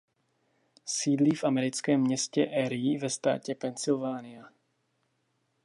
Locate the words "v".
1.35-1.43